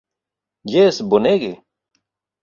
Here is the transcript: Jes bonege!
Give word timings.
Jes 0.75 0.97
bonege! 1.11 1.51